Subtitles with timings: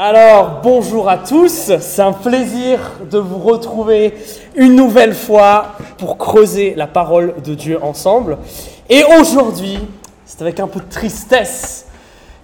[0.00, 2.78] Alors, bonjour à tous, c'est un plaisir
[3.10, 4.14] de vous retrouver
[4.54, 8.38] une nouvelle fois pour creuser la parole de Dieu ensemble.
[8.88, 9.80] Et aujourd'hui,
[10.24, 11.86] c'est avec un peu de tristesse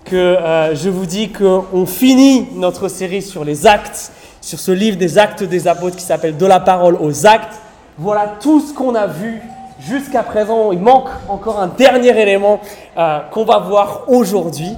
[0.05, 4.11] que euh, je vous dis qu'on finit notre série sur les actes,
[4.41, 7.55] sur ce livre des actes des apôtres qui s'appelle De la parole aux actes.
[7.99, 9.41] Voilà tout ce qu'on a vu
[9.79, 10.73] jusqu'à présent.
[10.73, 12.59] Il manque encore un dernier élément
[12.99, 14.73] euh, qu'on va voir aujourd'hui.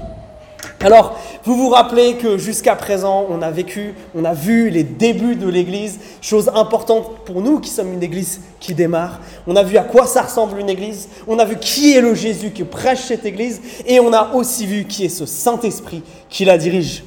[0.86, 5.34] Alors, vous vous rappelez que jusqu'à présent, on a vécu, on a vu les débuts
[5.34, 9.18] de l'Église, chose importante pour nous qui sommes une Église qui démarre.
[9.48, 12.14] On a vu à quoi ça ressemble une Église, on a vu qui est le
[12.14, 16.44] Jésus qui prêche cette Église, et on a aussi vu qui est ce Saint-Esprit qui
[16.44, 17.02] la dirige.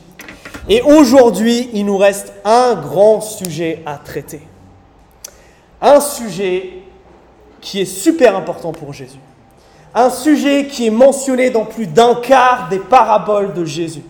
[0.67, 4.41] Et aujourd'hui, il nous reste un grand sujet à traiter.
[5.81, 6.79] Un sujet
[7.61, 9.19] qui est super important pour Jésus
[9.93, 14.03] un sujet qui est mentionné dans plus d'un quart des paraboles de Jésus,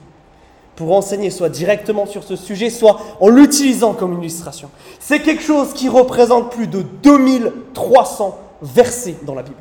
[0.75, 4.70] pour enseigner soit directement sur ce sujet, soit en l'utilisant comme illustration.
[4.99, 9.57] C'est quelque chose qui représente plus de 2300 versets dans la Bible.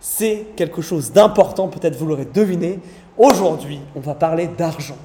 [0.00, 2.80] C'est quelque chose d'important, peut-être vous l'aurez deviné.
[3.16, 4.96] Aujourd'hui, on va parler d'argent.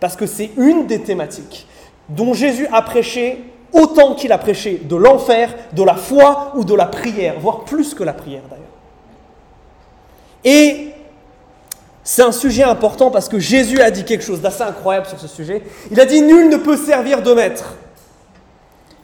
[0.00, 1.66] Parce que c'est une des thématiques
[2.08, 6.74] dont Jésus a prêché autant qu'il a prêché de l'enfer, de la foi ou de
[6.74, 8.64] la prière, voire plus que la prière d'ailleurs.
[10.44, 10.88] Et
[12.02, 15.26] c'est un sujet important parce que Jésus a dit quelque chose d'assez incroyable sur ce
[15.26, 15.62] sujet.
[15.90, 17.76] Il a dit Nul ne peut servir de maître.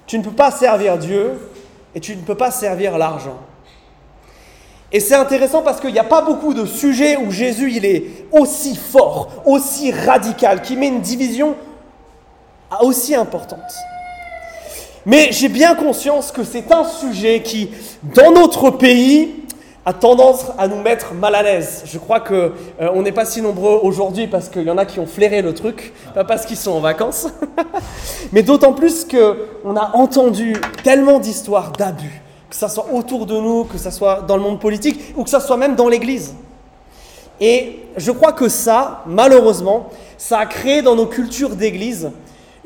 [0.07, 1.33] Tu ne peux pas servir Dieu
[1.95, 3.39] et tu ne peux pas servir l'argent.
[4.93, 8.05] Et c'est intéressant parce qu'il n'y a pas beaucoup de sujets où Jésus il est
[8.33, 11.55] aussi fort, aussi radical, qui met une division
[12.83, 13.73] aussi importante.
[15.07, 17.71] Mais j'ai bien conscience que c'est un sujet qui,
[18.03, 19.40] dans notre pays,
[19.87, 21.83] a tendance à nous mettre mal à l'aise.
[21.87, 25.01] Je crois qu'on euh, n'est pas si nombreux aujourd'hui parce qu'il y en a qui
[25.01, 27.29] ont flairé le truc, pas parce qu'ils sont en vacances,
[28.33, 33.65] mais d'autant plus qu'on a entendu tellement d'histoires d'abus, que ce soit autour de nous,
[33.65, 36.35] que ce soit dans le monde politique ou que ce soit même dans l'Église.
[37.41, 39.89] Et je crois que ça, malheureusement,
[40.19, 42.11] ça a créé dans nos cultures d'Église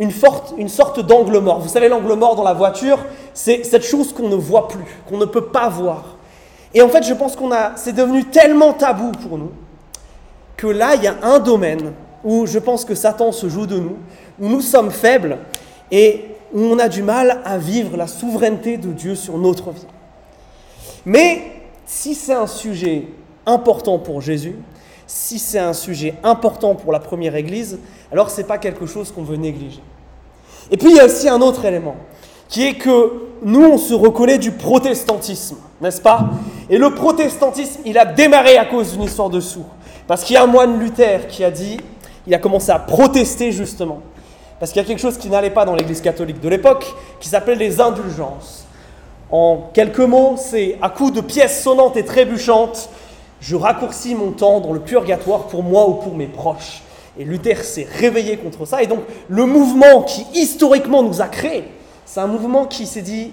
[0.00, 0.10] une,
[0.58, 1.60] une sorte d'angle mort.
[1.60, 2.98] Vous savez, l'angle mort dans la voiture,
[3.34, 6.13] c'est cette chose qu'on ne voit plus, qu'on ne peut pas voir.
[6.74, 9.52] Et en fait, je pense qu'on a, c'est devenu tellement tabou pour nous
[10.56, 11.92] que là, il y a un domaine
[12.24, 13.96] où je pense que Satan se joue de nous,
[14.40, 15.38] où nous sommes faibles
[15.90, 19.86] et où on a du mal à vivre la souveraineté de Dieu sur notre vie.
[21.04, 21.42] Mais
[21.86, 23.08] si c'est un sujet
[23.46, 24.56] important pour Jésus,
[25.06, 27.78] si c'est un sujet important pour la première Église,
[28.10, 29.82] alors ce n'est pas quelque chose qu'on veut négliger.
[30.70, 31.96] Et puis il y a aussi un autre élément
[32.48, 33.12] qui est que
[33.42, 36.30] nous, on se reconnaît du protestantisme, n'est-ce pas?
[36.70, 39.66] Et le protestantisme, il a démarré à cause d'une histoire de sous.
[40.06, 41.78] Parce qu'il y a un moine Luther qui a dit,
[42.26, 44.00] il a commencé à protester justement.
[44.58, 46.86] Parce qu'il y a quelque chose qui n'allait pas dans l'église catholique de l'époque,
[47.20, 48.64] qui s'appelait les indulgences.
[49.30, 52.88] En quelques mots, c'est à coup de pièces sonnantes et trébuchantes,
[53.40, 56.82] je raccourcis mon temps dans le purgatoire pour moi ou pour mes proches.
[57.18, 58.82] Et Luther s'est réveillé contre ça.
[58.82, 61.64] Et donc, le mouvement qui historiquement nous a créés,
[62.06, 63.32] c'est un mouvement qui s'est dit,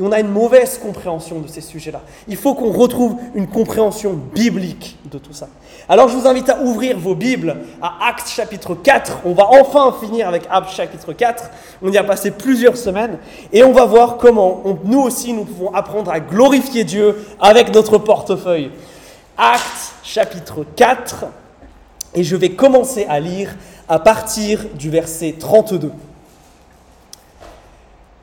[0.00, 2.02] on a une mauvaise compréhension de ces sujets-là.
[2.28, 5.48] Il faut qu'on retrouve une compréhension biblique de tout ça.
[5.88, 9.20] Alors je vous invite à ouvrir vos Bibles à Actes chapitre 4.
[9.24, 11.50] On va enfin finir avec Actes chapitre 4.
[11.82, 13.18] On y a passé plusieurs semaines.
[13.52, 17.98] Et on va voir comment nous aussi nous pouvons apprendre à glorifier Dieu avec notre
[17.98, 18.70] portefeuille.
[19.38, 21.26] Actes chapitre 4.
[22.14, 23.54] Et je vais commencer à lire
[23.88, 25.92] à partir du verset 32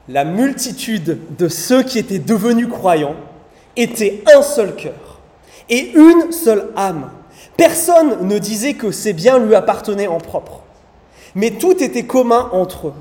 [0.08, 3.16] la multitude de ceux qui étaient devenus croyants
[3.76, 5.20] était un seul cœur
[5.70, 7.12] et une seule âme.
[7.56, 10.62] Personne ne disait que ces biens lui appartenaient en propre,
[11.36, 12.94] mais tout était commun entre eux.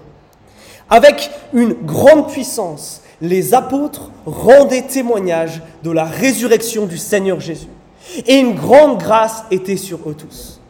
[0.89, 7.69] Avec une grande puissance, les apôtres rendaient témoignage de la résurrection du Seigneur Jésus,
[8.27, 10.61] et une grande grâce était sur eux tous.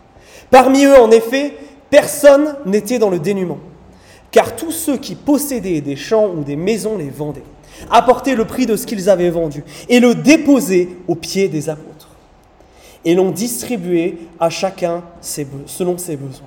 [0.50, 1.56] Parmi eux, en effet,
[1.90, 3.58] personne n'était dans le dénuement
[4.30, 7.44] car tous ceux qui possédaient des champs ou des maisons les vendaient,
[7.90, 12.08] apportaient le prix de ce qu'ils avaient vendu et le déposaient aux pieds des apôtres.
[13.04, 16.46] Et l'ont distribué à chacun selon ses besoins.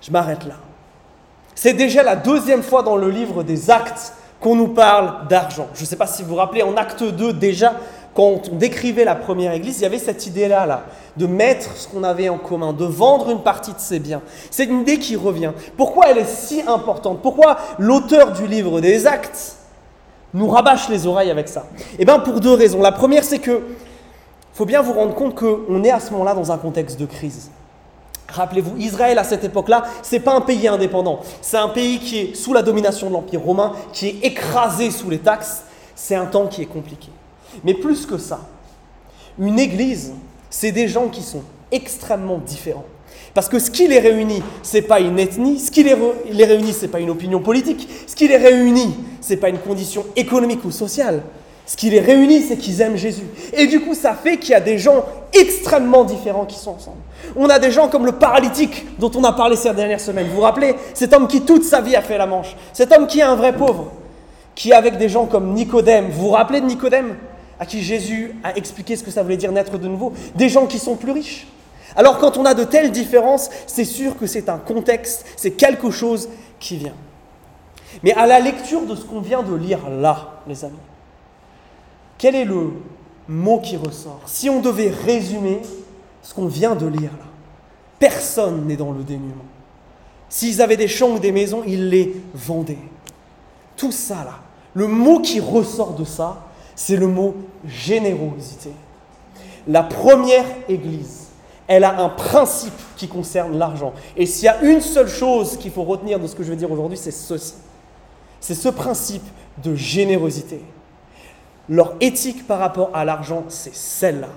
[0.00, 0.56] Je m'arrête là.
[1.54, 5.68] C'est déjà la deuxième fois dans le livre des actes qu'on nous parle d'argent.
[5.74, 7.74] Je ne sais pas si vous vous rappelez, en acte 2 déjà,
[8.14, 10.84] quand on décrivait la première église, il y avait cette idée-là, là,
[11.16, 14.20] de mettre ce qu'on avait en commun, de vendre une partie de ses biens.
[14.50, 15.52] C'est une idée qui revient.
[15.76, 17.20] Pourquoi elle est si importante?
[17.22, 19.56] Pourquoi l'auteur du livre des actes
[20.34, 21.66] nous rabâche les oreilles avec ça?
[21.98, 22.82] Eh bien, pour deux raisons.
[22.82, 23.62] La première, c'est que
[24.52, 27.50] faut bien vous rendre compte qu'on est à ce moment-là dans un contexte de crise.
[28.28, 31.20] Rappelez-vous, Israël à cette époque-là, c'est pas un pays indépendant.
[31.40, 35.10] C'est un pays qui est sous la domination de l'Empire romain, qui est écrasé sous
[35.10, 35.62] les taxes.
[35.94, 37.08] C'est un temps qui est compliqué.
[37.64, 38.40] Mais plus que ça,
[39.38, 40.12] une église,
[40.50, 41.42] c'est des gens qui sont
[41.72, 42.84] extrêmement différents.
[43.34, 45.96] Parce que ce qui les réunit, ce n'est pas une ethnie, ce qui les,
[46.30, 49.48] les réunit, ce n'est pas une opinion politique, ce qui les réunit, ce n'est pas
[49.48, 51.22] une condition économique ou sociale.
[51.66, 53.22] Ce qui les réunit, c'est qu'ils aiment Jésus.
[53.52, 56.96] Et du coup, ça fait qu'il y a des gens extrêmement différents qui sont ensemble.
[57.36, 60.26] On a des gens comme le paralytique dont on a parlé ces dernières semaines.
[60.26, 60.74] Vous vous rappelez?
[60.94, 62.56] Cet homme qui toute sa vie a fait la manche.
[62.72, 63.92] Cet homme qui est un vrai pauvre.
[64.56, 66.08] Qui avec des gens comme Nicodème.
[66.10, 67.14] Vous vous rappelez de Nicodème?
[67.60, 70.14] À qui Jésus a expliqué ce que ça voulait dire naître de nouveau.
[70.34, 71.46] Des gens qui sont plus riches.
[71.94, 75.90] Alors quand on a de telles différences, c'est sûr que c'est un contexte, c'est quelque
[75.90, 76.28] chose
[76.58, 76.94] qui vient.
[78.02, 80.76] Mais à la lecture de ce qu'on vient de lire là, les amis,
[82.16, 82.70] quel est le
[83.28, 84.22] mot qui ressort?
[84.26, 85.60] Si on devait résumer
[86.22, 87.26] ce qu'on vient de lire là,
[87.98, 89.34] personne n'est dans le dénuement.
[90.28, 92.78] S'ils avaient des champs ou des maisons, ils les vendaient.
[93.76, 94.38] Tout ça là,
[94.74, 96.46] le mot qui ressort de ça,
[96.80, 97.34] c'est le mot
[97.66, 98.70] générosité.
[99.68, 101.26] La première église,
[101.68, 103.92] elle a un principe qui concerne l'argent.
[104.16, 106.56] Et s'il y a une seule chose qu'il faut retenir de ce que je vais
[106.56, 107.52] dire aujourd'hui, c'est ceci.
[108.40, 109.24] C'est ce principe
[109.62, 110.62] de générosité.
[111.68, 114.30] Leur éthique par rapport à l'argent, c'est celle-là.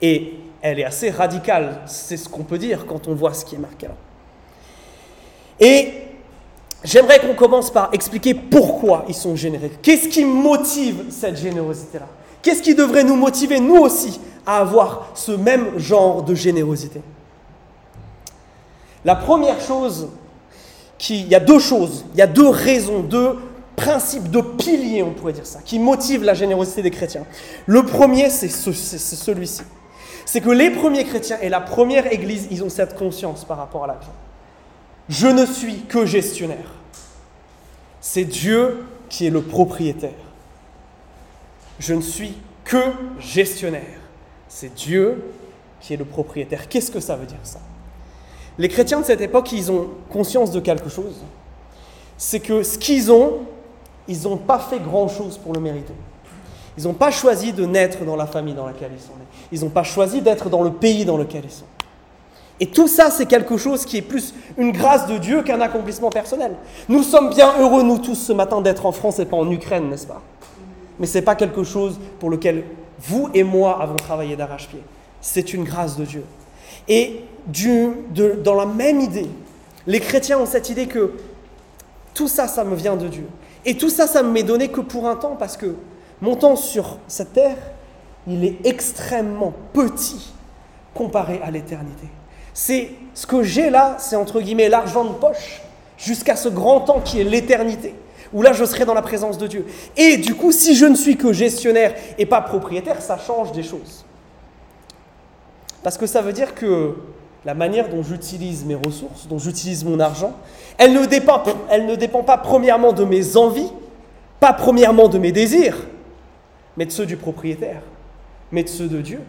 [0.00, 3.56] Et elle est assez radicale, c'est ce qu'on peut dire quand on voit ce qui
[3.56, 3.96] est marqué là.
[5.58, 6.11] Et
[6.84, 9.70] j'aimerais qu'on commence par expliquer pourquoi ils sont généreux.
[9.82, 12.08] Qu'est-ce qui motive cette générosité-là?
[12.42, 17.00] Qu'est-ce qui devrait nous motiver, nous aussi, à avoir ce même genre de générosité?
[19.04, 20.08] La première chose,
[21.08, 23.36] il y a deux choses, il y a deux raisons, deux
[23.74, 27.24] principe de pilier, on pourrait dire ça, qui motive la générosité des chrétiens.
[27.66, 29.62] Le premier, c'est celui-ci.
[30.24, 33.84] C'est que les premiers chrétiens et la première église, ils ont cette conscience par rapport
[33.84, 34.12] à l'argent.
[35.08, 36.72] Je ne suis que gestionnaire.
[38.00, 40.10] C'est Dieu qui est le propriétaire.
[41.78, 42.34] Je ne suis
[42.64, 42.82] que
[43.18, 44.00] gestionnaire.
[44.48, 45.22] C'est Dieu
[45.80, 46.68] qui est le propriétaire.
[46.68, 47.60] Qu'est-ce que ça veut dire ça?
[48.58, 51.22] Les chrétiens de cette époque, ils ont conscience de quelque chose.
[52.16, 53.40] C'est que ce qu'ils ont,
[54.06, 55.94] ils n'ont pas fait grand-chose pour le mériter.
[56.78, 59.26] Ils n'ont pas choisi de naître dans la famille dans laquelle ils sont nés.
[59.50, 61.64] Ils n'ont pas choisi d'être dans le pays dans lequel ils sont.
[62.62, 66.10] Et tout ça, c'est quelque chose qui est plus une grâce de Dieu qu'un accomplissement
[66.10, 66.54] personnel.
[66.88, 69.90] Nous sommes bien heureux, nous tous, ce matin, d'être en France et pas en Ukraine,
[69.90, 70.22] n'est-ce pas?
[71.00, 72.62] Mais ce n'est pas quelque chose pour lequel
[73.00, 74.78] vous et moi avons travaillé d'arrache-pied.
[75.20, 76.22] C'est une grâce de Dieu.
[76.86, 77.24] Et
[78.44, 79.28] dans la même idée,
[79.88, 81.14] les chrétiens ont cette idée que
[82.14, 83.26] tout ça, ça me vient de Dieu.
[83.64, 85.74] Et tout ça, ça ne m'est donné que pour un temps, parce que
[86.20, 87.56] mon temps sur cette terre,
[88.28, 90.32] il est extrêmement petit
[90.94, 92.06] comparé à l'éternité.
[92.54, 95.62] C'est ce que j'ai là, c'est entre guillemets l'argent de poche,
[95.96, 97.94] jusqu'à ce grand temps qui est l'éternité,
[98.32, 99.66] où là je serai dans la présence de Dieu.
[99.96, 103.62] Et du coup, si je ne suis que gestionnaire et pas propriétaire, ça change des
[103.62, 104.04] choses.
[105.82, 106.94] Parce que ça veut dire que
[107.44, 110.32] la manière dont j'utilise mes ressources, dont j'utilise mon argent,
[110.78, 113.72] elle ne, dépend, elle ne dépend pas premièrement de mes envies,
[114.38, 115.76] pas premièrement de mes désirs,
[116.76, 117.82] mais de ceux du propriétaire,
[118.52, 119.20] mais de ceux de Dieu.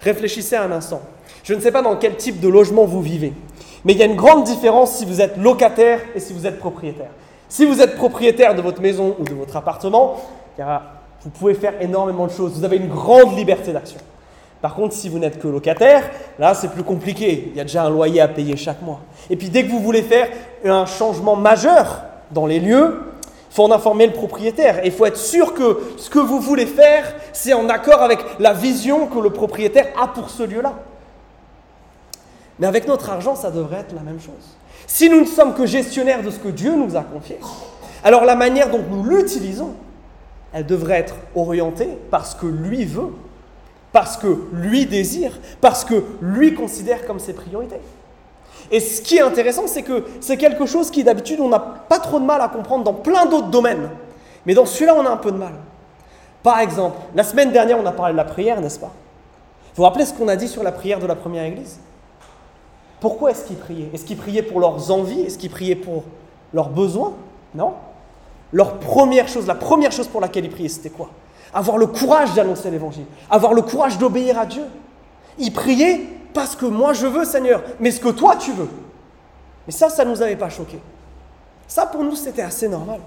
[0.00, 1.02] Réfléchissez un instant.
[1.42, 3.32] Je ne sais pas dans quel type de logement vous vivez,
[3.84, 6.58] mais il y a une grande différence si vous êtes locataire et si vous êtes
[6.58, 7.10] propriétaire.
[7.48, 10.16] Si vous êtes propriétaire de votre maison ou de votre appartement,
[11.22, 12.52] vous pouvez faire énormément de choses.
[12.52, 13.98] Vous avez une grande liberté d'action.
[14.60, 17.48] Par contre, si vous n'êtes que locataire, là, c'est plus compliqué.
[17.50, 19.00] Il y a déjà un loyer à payer chaque mois.
[19.30, 20.28] Et puis, dès que vous voulez faire
[20.64, 23.00] un changement majeur dans les lieux,
[23.50, 24.84] il faut en informer le propriétaire.
[24.84, 28.18] Et il faut être sûr que ce que vous voulez faire, c'est en accord avec
[28.38, 30.74] la vision que le propriétaire a pour ce lieu-là.
[32.60, 34.56] Mais avec notre argent, ça devrait être la même chose.
[34.86, 37.38] Si nous ne sommes que gestionnaires de ce que Dieu nous a confié,
[38.04, 39.74] alors la manière dont nous l'utilisons,
[40.52, 43.12] elle devrait être orientée par ce que lui veut
[43.92, 47.80] parce que lui désire, parce que lui considère comme ses priorités.
[48.70, 51.98] Et ce qui est intéressant, c'est que c'est quelque chose qui d'habitude on n'a pas
[51.98, 53.90] trop de mal à comprendre dans plein d'autres domaines.
[54.46, 55.54] Mais dans celui-là, on a un peu de mal.
[56.42, 58.92] Par exemple, la semaine dernière, on a parlé de la prière, n'est-ce pas?
[59.74, 61.78] Vous vous rappelez ce qu'on a dit sur la prière de la première église?
[63.00, 63.88] Pourquoi est-ce qu'ils priaient?
[63.92, 65.22] Est-ce qu'ils priaient pour leurs envies?
[65.22, 66.04] Est-ce qu'ils priaient pour
[66.52, 67.14] leurs besoins?
[67.54, 67.74] Non.
[68.52, 71.10] Leur première chose, la première chose pour laquelle ils priaient, c'était quoi?
[71.52, 74.64] Avoir le courage d'annoncer l'évangile, avoir le courage d'obéir à Dieu.
[75.38, 76.00] Il priait
[76.34, 78.68] parce que moi je veux, Seigneur, mais ce que toi tu veux.
[79.66, 80.78] Mais ça, ça ne nous avait pas choqué.
[81.66, 83.00] Ça, pour nous, c'était assez normal.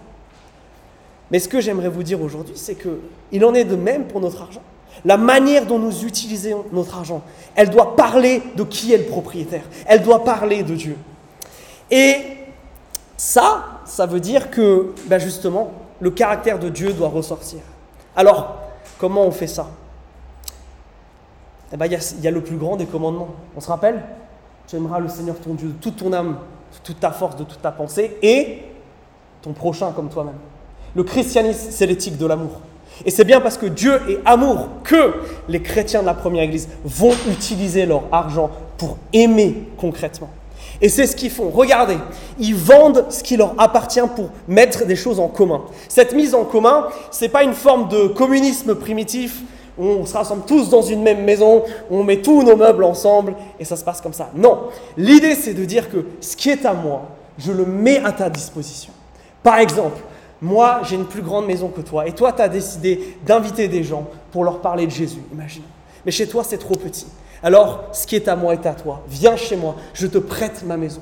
[1.29, 4.41] Mais ce que j'aimerais vous dire aujourd'hui, c'est qu'il en est de même pour notre
[4.41, 4.61] argent.
[5.05, 7.21] La manière dont nous utilisons notre argent,
[7.55, 9.63] elle doit parler de qui est le propriétaire.
[9.85, 10.97] Elle doit parler de Dieu.
[11.91, 12.15] Et
[13.17, 17.59] ça, ça veut dire que, ben justement, le caractère de Dieu doit ressortir.
[18.15, 18.57] Alors,
[18.97, 19.67] comment on fait ça?
[21.71, 23.29] Eh bien, il y, a le plus grand des commandements.
[23.57, 24.01] On se rappelle?
[24.67, 26.33] Tu aimeras le Seigneur ton Dieu de toute ton âme,
[26.73, 28.63] de toute ta force, de toute ta pensée, et
[29.41, 30.37] ton prochain comme toi-même.
[30.95, 32.61] Le christianisme, c'est l'éthique de l'amour.
[33.05, 35.15] Et c'est bien parce que Dieu est amour que
[35.49, 40.29] les chrétiens de la première église vont utiliser leur argent pour aimer concrètement.
[40.81, 41.49] Et c'est ce qu'ils font.
[41.49, 41.97] Regardez,
[42.39, 45.61] ils vendent ce qui leur appartient pour mettre des choses en commun.
[45.87, 49.41] Cette mise en commun, ce n'est pas une forme de communisme primitif
[49.77, 53.35] où on se rassemble tous dans une même maison, on met tous nos meubles ensemble
[53.59, 54.29] et ça se passe comme ça.
[54.35, 54.63] Non,
[54.97, 57.03] l'idée c'est de dire que ce qui est à moi,
[57.39, 58.93] je le mets à ta disposition.
[59.41, 59.99] Par exemple,
[60.43, 63.81] moi, j'ai une plus grande maison que toi, et toi, tu as décidé d'inviter des
[63.81, 65.63] gens pour leur parler de Jésus, imagine.
[66.05, 67.07] Mais chez toi, c'est trop petit.
[67.41, 69.03] Alors, ce qui est à moi est à toi.
[69.07, 70.99] Viens chez moi, je te prête ma maison.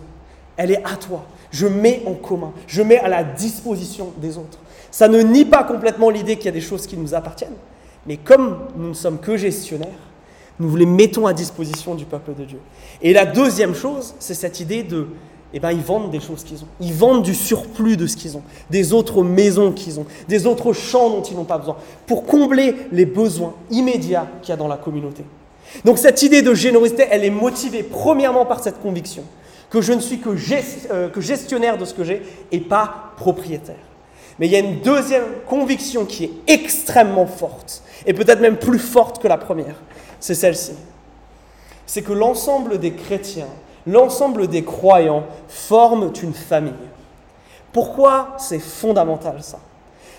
[0.58, 1.24] Elle est à toi.
[1.50, 4.60] Je mets en commun, je mets à la disposition des autres.
[4.92, 7.58] Ça ne nie pas complètement l'idée qu'il y a des choses qui nous appartiennent,
[8.06, 9.90] mais comme nous ne sommes que gestionnaires,
[10.60, 12.60] nous les mettons à disposition du peuple de Dieu.
[13.02, 15.08] Et la deuxième chose, c'est cette idée de
[15.54, 16.68] eh ben, ils vendent des choses qu'ils ont.
[16.80, 20.74] Ils vendent du surplus de ce qu'ils ont, des autres maisons qu'ils ont, des autres
[20.74, 21.78] champs dont ils n'ont pas besoin,
[22.08, 25.24] pour combler les besoins immédiats qu'il y a dans la communauté.
[25.86, 29.24] Donc cette idée de générosité, elle est motivée premièrement par cette conviction
[29.70, 30.30] que je ne suis que,
[30.92, 33.76] euh, que gestionnaire de ce que j'ai et pas propriétaire.
[34.38, 38.80] Mais il y a une deuxième conviction qui est extrêmement forte, et peut-être même plus
[38.80, 39.76] forte que la première,
[40.20, 40.74] c'est celle-ci.
[41.86, 43.48] C'est que l'ensemble des chrétiens
[43.88, 46.74] l'ensemble des croyants forment une famille.
[47.74, 49.60] Pourquoi c'est fondamental ça?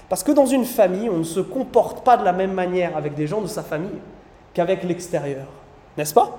[0.09, 3.15] Parce que dans une famille, on ne se comporte pas de la même manière avec
[3.15, 3.99] des gens de sa famille
[4.53, 5.47] qu'avec l'extérieur.
[5.97, 6.39] N'est-ce pas?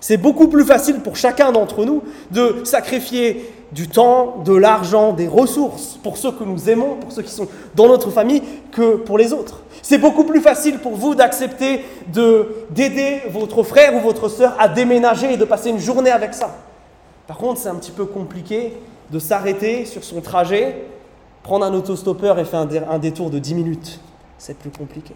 [0.00, 5.28] C'est beaucoup plus facile pour chacun d'entre nous de sacrifier du temps, de l'argent, des
[5.28, 9.18] ressources pour ceux que nous aimons, pour ceux qui sont dans notre famille, que pour
[9.18, 9.62] les autres.
[9.82, 15.32] C'est beaucoup plus facile pour vous d'accepter d'aider votre frère ou votre soeur à déménager
[15.32, 16.54] et de passer une journée avec ça.
[17.26, 18.74] Par contre, c'est un petit peu compliqué
[19.10, 20.84] de s'arrêter sur son trajet,
[21.42, 24.00] prendre un autostoppeur et faire un, détour de 10 minutes.
[24.38, 25.14] C'est plus compliqué.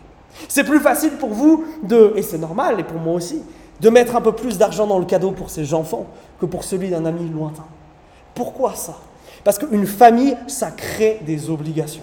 [0.49, 3.43] C'est plus facile pour vous de, et c'est normal, et pour moi aussi,
[3.81, 6.07] de mettre un peu plus d'argent dans le cadeau pour ses enfants
[6.41, 7.67] que pour celui d'un ami lointain.
[8.35, 8.97] Pourquoi ça?
[9.45, 12.03] Parce qu'une famille, ça crée des obligations.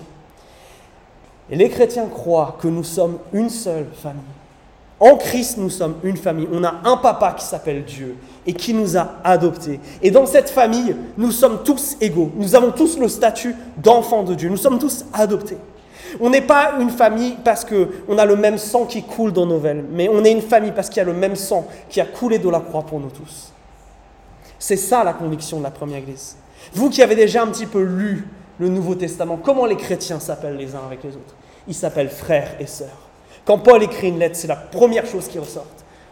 [1.51, 4.21] Et les chrétiens croient que nous sommes une seule famille.
[5.01, 6.47] En Christ, nous sommes une famille.
[6.53, 8.15] On a un papa qui s'appelle Dieu
[8.45, 9.79] et qui nous a adoptés.
[10.01, 12.31] Et dans cette famille, nous sommes tous égaux.
[12.35, 14.47] Nous avons tous le statut d'enfants de Dieu.
[14.49, 15.57] Nous sommes tous adoptés.
[16.19, 19.57] On n'est pas une famille parce qu'on a le même sang qui coule dans nos
[19.57, 22.05] veines, mais on est une famille parce qu'il y a le même sang qui a
[22.05, 23.51] coulé de la croix pour nous tous.
[24.59, 26.35] C'est ça la conviction de la première Église.
[26.73, 28.27] Vous qui avez déjà un petit peu lu
[28.59, 31.35] le Nouveau Testament, comment les chrétiens s'appellent les uns avec les autres?
[31.71, 33.07] Ils s'appellent frères et sœurs.
[33.45, 35.67] Quand Paul écrit une lettre, c'est la première chose qui ressort.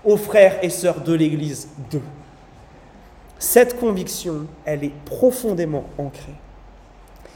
[0.06, 2.02] Aux frères et sœurs de l'Église d'eux.
[3.40, 6.32] Cette conviction, elle est profondément ancrée.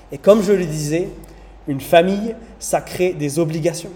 [0.10, 1.10] Et comme je le disais,
[1.68, 3.92] une famille, ça crée des obligations.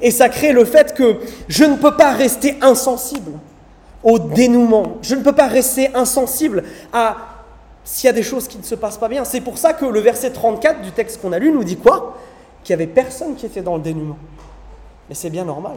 [0.00, 3.32] Et ça crée le fait que je ne peux pas rester insensible
[4.02, 4.96] au dénouement.
[5.02, 7.18] Je ne peux pas rester insensible à
[7.84, 9.26] s'il y a des choses qui ne se passent pas bien.
[9.26, 12.16] C'est pour ça que le verset 34 du texte qu'on a lu nous dit quoi?
[12.64, 14.18] Qu'il n'y avait personne qui était dans le dénouement.
[15.08, 15.76] Mais c'est bien normal.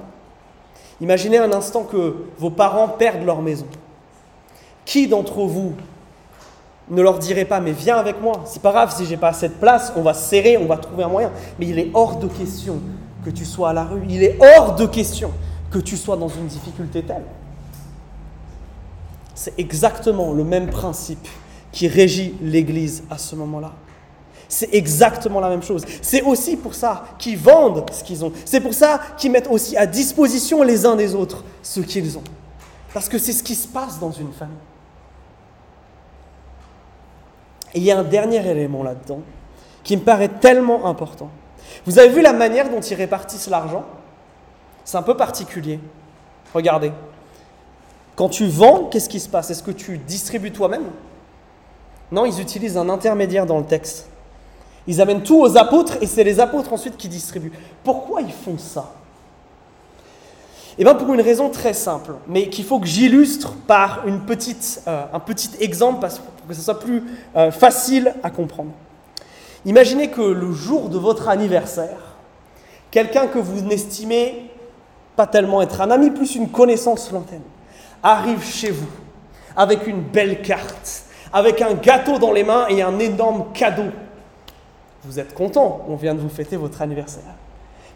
[0.99, 3.65] Imaginez un instant que vos parents perdent leur maison.
[4.85, 5.73] Qui d'entre vous
[6.89, 9.47] ne leur dirait pas mais viens avec moi, c'est pas grave si j'ai pas assez
[9.47, 11.31] de place, on va serrer, on va trouver un moyen.
[11.57, 12.79] Mais il est hors de question
[13.23, 15.31] que tu sois à la rue, il est hors de question
[15.71, 17.23] que tu sois dans une difficulté telle.
[19.33, 21.27] C'est exactement le même principe
[21.71, 23.71] qui régit l'Église à ce moment-là.
[24.53, 25.85] C'est exactement la même chose.
[26.01, 28.33] C'est aussi pour ça qu'ils vendent ce qu'ils ont.
[28.43, 32.23] C'est pour ça qu'ils mettent aussi à disposition les uns des autres ce qu'ils ont.
[32.93, 34.57] Parce que c'est ce qui se passe dans une famille.
[37.73, 39.21] Et il y a un dernier élément là-dedans
[39.85, 41.29] qui me paraît tellement important.
[41.85, 43.85] Vous avez vu la manière dont ils répartissent l'argent?
[44.83, 45.79] C'est un peu particulier.
[46.53, 46.91] Regardez.
[48.17, 49.49] Quand tu vends, qu'est-ce qui se passe?
[49.49, 50.87] Est-ce que tu distribues toi-même?
[52.11, 54.09] Non, ils utilisent un intermédiaire dans le texte.
[54.87, 57.51] Ils amènent tout aux apôtres et c'est les apôtres ensuite qui distribuent.
[57.83, 58.93] Pourquoi ils font ça?
[60.77, 64.81] Eh bien pour une raison très simple, mais qu'il faut que j'illustre par une petite,
[64.87, 67.03] euh, un petit exemple pour que ce soit plus
[67.35, 68.71] euh, facile à comprendre.
[69.65, 72.15] Imaginez que le jour de votre anniversaire,
[72.89, 74.49] quelqu'un que vous n'estimez
[75.15, 77.43] pas tellement être un ami, plus une connaissance lointaine,
[78.01, 78.89] arrive chez vous
[79.55, 83.91] avec une belle carte, avec un gâteau dans les mains et un énorme cadeau.
[85.03, 87.23] Vous êtes content, on vient de vous fêter votre anniversaire.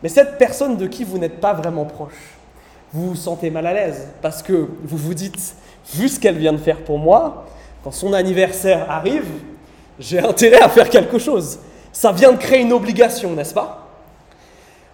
[0.01, 2.35] Mais cette personne de qui vous n'êtes pas vraiment proche,
[2.93, 5.55] vous vous sentez mal à l'aise parce que vous vous dites,
[5.93, 7.45] vu ce qu'elle vient de faire pour moi,
[7.83, 9.27] quand son anniversaire arrive,
[9.99, 11.59] j'ai intérêt à faire quelque chose.
[11.91, 13.87] Ça vient de créer une obligation, n'est-ce pas?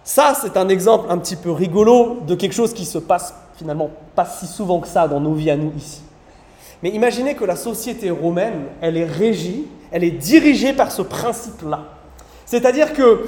[0.04, 3.90] Ça, c'est un exemple un petit peu rigolo de quelque chose qui se passe finalement
[4.14, 6.02] pas si souvent que ça dans nos vies à nous ici.
[6.82, 11.84] Mais imaginez que la société romaine, elle est régie, elle est dirigée par ce principe-là.
[12.52, 13.24] C'est-à-dire que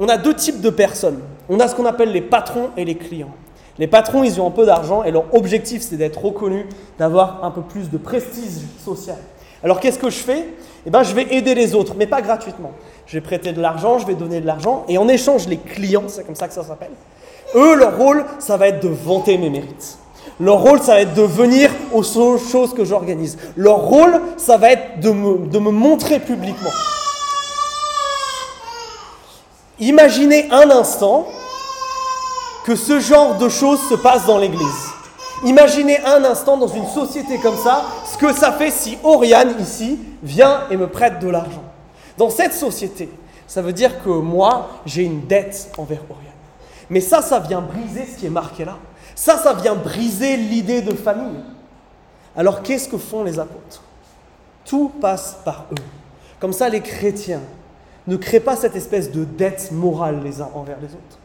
[0.00, 1.20] on a deux types de personnes.
[1.48, 3.30] On a ce qu'on appelle les patrons et les clients.
[3.78, 6.66] Les patrons, ils ont un peu d'argent et leur objectif, c'est d'être reconnus,
[6.98, 9.18] d'avoir un peu plus de prestige social.
[9.62, 10.44] Alors qu'est-ce que je fais?
[10.84, 12.72] Eh bien, je vais aider les autres, mais pas gratuitement.
[13.06, 16.08] Je vais prêter de l'argent, je vais donner de l'argent, et en échange, les clients,
[16.08, 16.90] c'est comme ça que ça s'appelle,
[17.54, 19.98] eux, leur rôle, ça va être de vanter mes mérites.
[20.40, 23.38] Leur rôle, ça va être de venir aux choses que j'organise.
[23.56, 26.70] Leur rôle, ça va être de me montrer publiquement.
[29.80, 31.28] Imaginez un instant
[32.64, 34.88] que ce genre de choses se passe dans l'Église.
[35.44, 39.98] Imaginez un instant dans une société comme ça, ce que ça fait si Oriane ici
[40.22, 41.62] vient et me prête de l'argent.
[42.16, 43.08] Dans cette société,
[43.46, 46.24] ça veut dire que moi, j'ai une dette envers Oriane.
[46.90, 48.78] Mais ça, ça vient briser ce qui est marqué là.
[49.14, 51.40] Ça, ça vient briser l'idée de famille.
[52.36, 53.82] Alors qu'est-ce que font les apôtres?
[54.64, 55.82] Tout passe par eux.
[56.40, 57.40] Comme ça, les chrétiens
[58.08, 61.18] ne créent pas cette espèce de dette morale les uns envers les autres.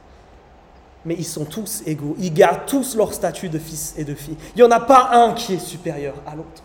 [1.06, 2.16] Mais ils sont tous égaux.
[2.20, 4.38] Ils gardent tous leur statut de fils et de fille.
[4.56, 6.64] Il n'y en a pas un qui est supérieur à l'autre.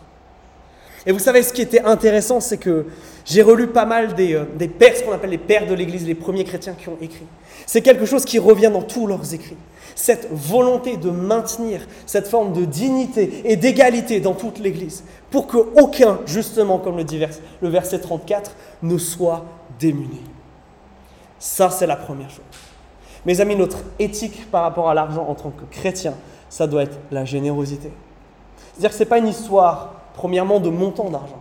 [1.07, 2.87] Et vous savez, ce qui était intéressant, c'est que
[3.25, 6.07] j'ai relu pas mal des, euh, des pères, ce qu'on appelle les pères de l'Église,
[6.07, 7.27] les premiers chrétiens qui ont écrit.
[7.67, 9.57] C'est quelque chose qui revient dans tous leurs écrits.
[9.95, 16.21] Cette volonté de maintenir cette forme de dignité et d'égalité dans toute l'Église, pour qu'aucun,
[16.27, 17.21] justement, comme le dit
[17.61, 19.45] le verset 34, ne soit
[19.79, 20.21] démuni.
[21.39, 22.45] Ça, c'est la première chose.
[23.27, 26.15] Mes amis, notre éthique par rapport à l'argent en tant que chrétien,
[26.49, 27.91] ça doit être la générosité.
[28.73, 31.39] C'est-à-dire que ce n'est pas une histoire, premièrement, de montant d'argent.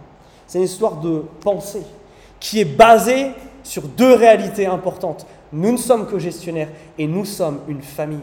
[0.48, 1.84] C'est une histoire de pensée
[2.40, 3.32] qui est basée
[3.64, 5.26] sur deux réalités importantes.
[5.52, 8.20] Nous ne sommes que gestionnaires et nous sommes une famille.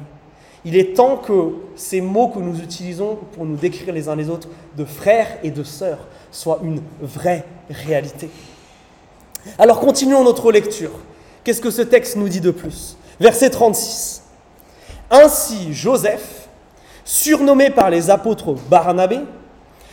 [0.65, 4.31] Il est temps que ces mots que nous utilisons pour nous décrire les uns les
[4.31, 8.31] autres de frères et de sœurs soient une vraie réalité.
[9.59, 10.91] Alors continuons notre lecture.
[11.43, 14.23] Qu'est-ce que ce texte nous dit de plus Verset 36.
[15.11, 16.49] Ainsi Joseph,
[17.05, 19.21] surnommé par les apôtres Barnabé,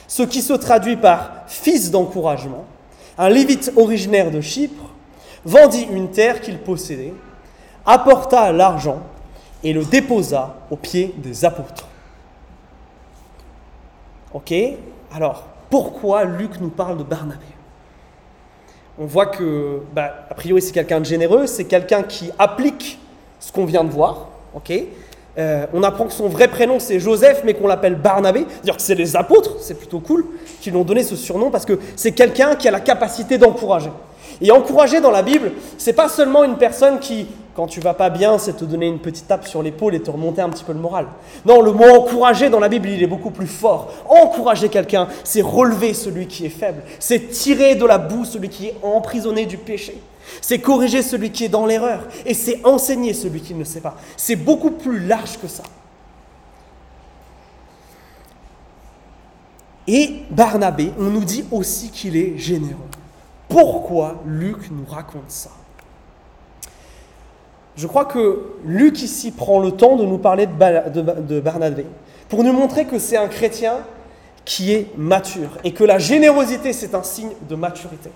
[0.07, 2.65] ce qui se traduit par fils d'encouragement,
[3.17, 4.89] un lévite originaire de Chypre,
[5.45, 7.13] vendit une terre qu'il possédait,
[7.85, 9.01] apporta l'argent
[9.63, 11.87] et le déposa aux pieds des apôtres.
[14.33, 14.53] Ok?
[15.13, 17.45] Alors, pourquoi Luc nous parle de Barnabé
[18.99, 22.99] On voit que, bah, a priori, c'est quelqu'un de généreux, c'est quelqu'un qui applique
[23.39, 24.27] ce qu'on vient de voir.
[24.55, 24.73] ok
[25.37, 28.45] euh, on apprend que son vrai prénom c'est Joseph, mais qu'on l'appelle Barnabé.
[28.49, 30.25] C'est-à-dire que c'est les apôtres, c'est plutôt cool,
[30.59, 33.91] qui lui ont donné ce surnom parce que c'est quelqu'un qui a la capacité d'encourager.
[34.41, 38.09] Et encourager dans la Bible, c'est pas seulement une personne qui, quand tu vas pas
[38.09, 40.71] bien, c'est te donner une petite tape sur l'épaule et te remonter un petit peu
[40.71, 41.07] le moral.
[41.45, 43.91] Non, le mot encourager dans la Bible, il est beaucoup plus fort.
[44.07, 48.67] Encourager quelqu'un, c'est relever celui qui est faible, c'est tirer de la boue celui qui
[48.67, 50.01] est emprisonné du péché.
[50.39, 53.97] C'est corriger celui qui est dans l'erreur et c'est enseigner celui qui ne sait pas.
[54.15, 55.63] C'est beaucoup plus large que ça.
[59.87, 62.77] Et Barnabé, on nous dit aussi qu'il est généreux.
[63.49, 65.49] Pourquoi Luc nous raconte ça?
[67.75, 71.85] Je crois que Luc ici prend le temps de nous parler de Barnabé
[72.29, 73.79] pour nous montrer que c'est un chrétien
[74.45, 78.09] qui est mature et que la générosité, c'est un signe de maturité.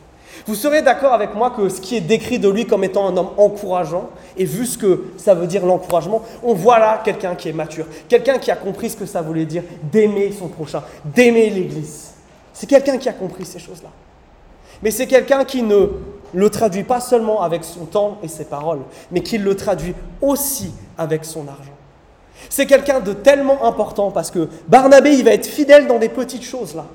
[0.48, 3.15] Vous serez d'accord avec moi que ce qui est décrit de lui comme étant un
[3.15, 7.50] homme encourageant, et vu ce que ça veut dire l'encouragement, on voit là quelqu'un qui
[7.50, 11.50] est mature, quelqu'un qui a compris ce que ça voulait dire d'aimer son prochain, d'aimer
[11.50, 12.12] l'Église.
[12.54, 13.89] C'est quelqu'un qui a compris ces choses-là.
[14.84, 15.88] Mais c'est quelqu'un qui ne
[16.36, 20.71] le traduit pas seulement avec son temps et ses paroles, mais qui le traduit aussi
[20.98, 21.71] avec son argent.
[22.50, 26.43] C'est quelqu'un de tellement important parce que Barnabé, il va être fidèle dans des petites
[26.43, 26.86] choses là.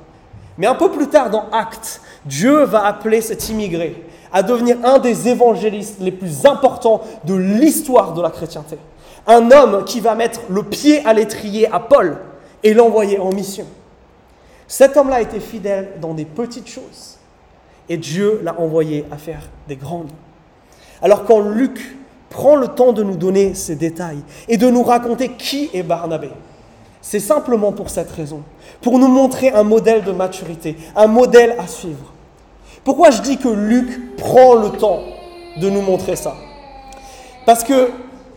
[0.59, 4.99] Mais un peu plus tard dans Actes, Dieu va appeler cet immigré à devenir un
[4.99, 8.77] des évangélistes les plus importants de l'histoire de la chrétienté.
[9.27, 12.19] Un homme qui va mettre le pied à l'étrier à Paul
[12.63, 13.65] et l'envoyer en mission.
[14.69, 17.17] Cet homme-là était fidèle dans des petites choses
[17.91, 20.11] et Dieu l'a envoyé à faire des grandes.
[21.03, 21.97] Alors quand Luc
[22.31, 26.31] prend le temps de nous donner ces détails et de nous raconter qui est Barnabé.
[27.03, 28.43] C'est simplement pour cette raison,
[28.81, 32.13] pour nous montrer un modèle de maturité, un modèle à suivre.
[32.85, 35.01] Pourquoi je dis que Luc prend le temps
[35.61, 36.37] de nous montrer ça?
[37.47, 37.91] Parce que,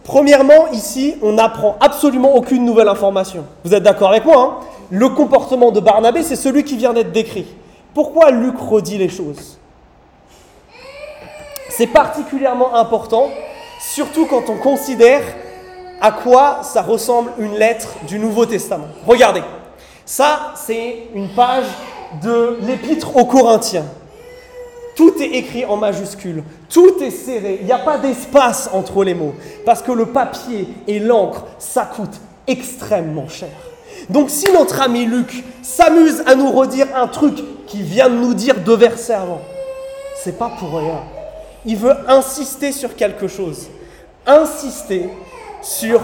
[0.03, 3.45] premièrement, ici, on n'apprend absolument aucune nouvelle information.
[3.63, 4.65] Vous êtes d'accord avec moi hein?
[4.89, 7.47] Le comportement de Barnabé, c'est celui qui vient d'être décrit.
[7.93, 9.57] Pourquoi Luc redit les choses?
[11.69, 13.29] C'est particulièrement important,
[13.79, 15.21] surtout quand on considère
[16.01, 18.87] à quoi ça ressemble une lettre du Nouveau Testament.
[19.05, 19.43] Regardez,
[20.05, 21.65] ça c'est une page
[22.21, 23.85] de l'épître aux Corinthiens.
[24.95, 29.15] Tout est écrit en majuscule, tout est serré, il n'y a pas d'espace entre les
[29.15, 29.33] mots,
[29.65, 33.49] parce que le papier et l'encre, ça coûte extrêmement cher.
[34.09, 37.35] Donc si notre ami Luc s'amuse à nous redire un truc
[37.67, 39.41] qui vient de nous dire deux versets avant,
[40.23, 41.01] c'est pas pour rien.
[41.65, 43.67] Il veut insister sur quelque chose.
[44.25, 45.09] Insister
[45.61, 46.01] sur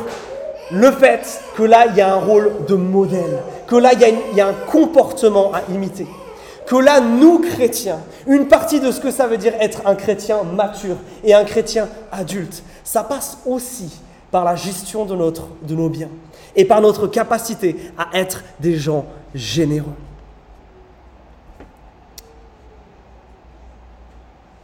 [0.71, 4.05] le fait que là, il y a un rôle de modèle, que là, il y
[4.05, 6.07] a, il y a un comportement à imiter
[6.69, 10.43] que là, nous chrétiens, une partie de ce que ça veut dire être un chrétien
[10.43, 13.89] mature et un chrétien adulte, ça passe aussi
[14.29, 16.09] par la gestion de, notre, de nos biens
[16.55, 19.95] et par notre capacité à être des gens généreux.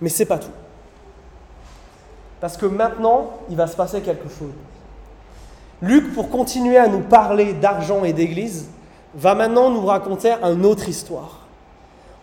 [0.02, 0.52] Mais c'est pas tout.
[2.39, 4.52] Parce que maintenant, il va se passer quelque chose.
[5.82, 8.69] Luc, pour continuer à nous parler d'argent et d'église,
[9.13, 11.48] va maintenant nous raconter une autre histoire.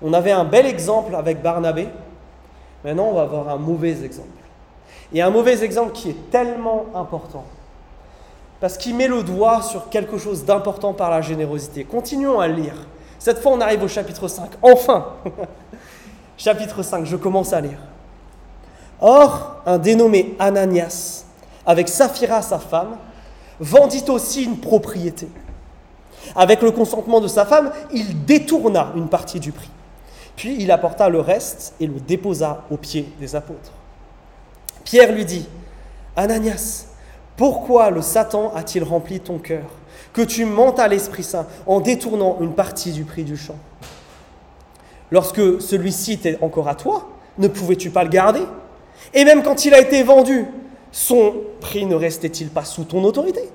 [0.02, 1.88] On avait un bel exemple avec Barnabé.
[2.84, 4.28] Maintenant, on va avoir un mauvais exemple.
[5.12, 7.44] Et un mauvais exemple qui est tellement important.
[8.62, 11.82] Parce qu'il met le doigt sur quelque chose d'important par la générosité.
[11.82, 12.74] Continuons à lire.
[13.18, 14.50] Cette fois, on arrive au chapitre 5.
[14.62, 15.14] Enfin
[16.38, 17.78] Chapitre 5, je commence à lire.
[19.00, 21.24] Or, un dénommé Ananias,
[21.66, 22.98] avec Saphira sa femme,
[23.58, 25.28] vendit aussi une propriété.
[26.36, 29.70] Avec le consentement de sa femme, il détourna une partie du prix.
[30.36, 33.72] Puis il apporta le reste et le déposa aux pieds des apôtres.
[34.84, 35.48] Pierre lui dit,
[36.14, 36.91] Ananias,
[37.36, 39.64] pourquoi le Satan a-t-il rempli ton cœur?
[40.12, 43.56] Que tu mentes à l'Esprit Saint en détournant une partie du prix du champ.
[45.10, 48.42] Lorsque celui-ci était encore à toi, ne pouvais-tu pas le garder?
[49.14, 50.46] Et même quand il a été vendu,
[50.90, 53.50] son prix ne restait-il pas sous ton autorité?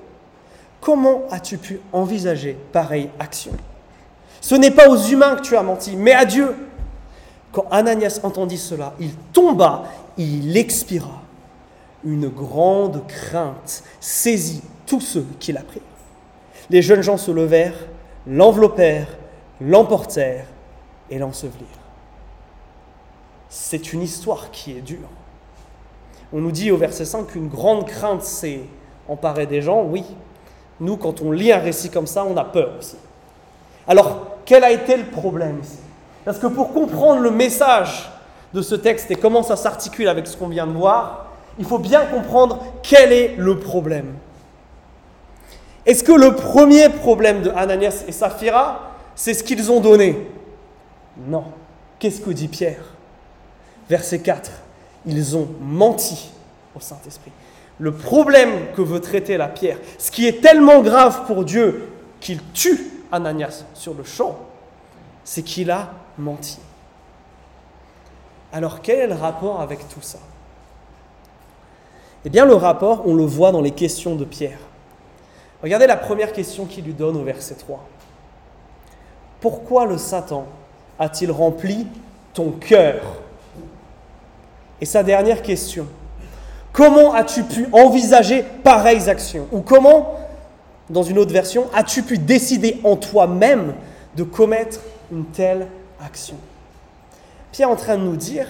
[0.80, 3.52] Comment as-tu pu envisager pareille action?
[4.40, 6.54] Ce n'est pas aux humains que tu as menti, mais à Dieu.
[7.52, 9.84] Quand Ananias entendit cela, il tomba,
[10.16, 11.22] il expira.
[12.04, 15.82] Une grande crainte saisit tous ceux qui l'apprirent.
[16.70, 17.86] Les jeunes gens se levèrent,
[18.26, 19.16] l'enveloppèrent,
[19.60, 20.46] l'emportèrent
[21.10, 21.66] et l'ensevelirent.
[23.48, 25.08] C'est une histoire qui est dure.
[26.32, 28.60] On nous dit au verset 5 qu'une grande crainte s'est
[29.08, 29.82] emparée des gens.
[29.84, 30.04] Oui,
[30.80, 32.96] nous, quand on lit un récit comme ça, on a peur aussi.
[33.86, 35.78] Alors, quel a été le problème ici?
[36.24, 38.10] Parce que pour comprendre le message
[38.52, 41.27] de ce texte et comment ça s'articule avec ce qu'on vient de voir,
[41.58, 44.14] il faut bien comprendre quel est le problème.
[45.86, 50.28] Est-ce que le premier problème de Ananias et Saphira, c'est ce qu'ils ont donné?
[51.26, 51.44] Non.
[51.98, 52.84] Qu'est-ce que dit Pierre?
[53.88, 54.50] Verset 4.
[55.06, 56.30] Ils ont menti
[56.76, 57.32] au Saint-Esprit.
[57.78, 61.88] Le problème que veut traiter la pierre, ce qui est tellement grave pour Dieu
[62.20, 64.38] qu'il tue Ananias sur le champ,
[65.24, 66.58] c'est qu'il a menti.
[68.52, 70.18] Alors quel est le rapport avec tout ça?
[72.24, 74.58] Eh bien le rapport, on le voit dans les questions de Pierre.
[75.62, 77.84] Regardez la première question qu'il lui donne au verset 3.
[79.40, 80.46] Pourquoi le Satan
[80.98, 81.86] a-t-il rempli
[82.34, 83.02] ton cœur?
[84.80, 85.86] Et sa dernière question,
[86.72, 89.46] comment as-tu pu envisager pareilles actions?
[89.52, 90.16] Ou comment,
[90.90, 93.74] dans une autre version, as-tu pu décider en toi-même
[94.16, 95.68] de commettre une telle
[96.04, 96.36] action?
[97.52, 98.46] Pierre est en train de nous dire,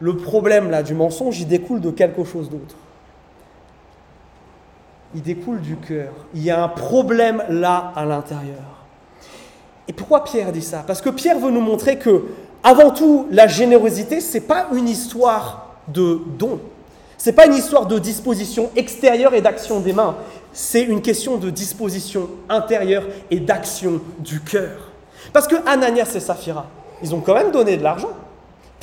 [0.00, 2.74] le problème là du mensonge, il découle de quelque chose d'autre.
[5.14, 6.12] Il découle du cœur.
[6.34, 8.84] Il y a un problème là à l'intérieur.
[9.86, 10.82] Et pourquoi Pierre dit ça?
[10.86, 12.24] Parce que Pierre veut nous montrer que,
[12.62, 16.58] avant tout, la générosité, c'est pas une histoire de don.
[17.16, 20.16] C'est pas une histoire de disposition extérieure et d'action des mains.
[20.52, 24.90] C'est une question de disposition intérieure et d'action du cœur.
[25.32, 26.66] Parce que Ananias et Saphira,
[27.02, 28.10] ils ont quand même donné de l'argent.